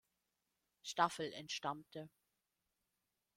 [0.81, 2.09] Staffel entstammte.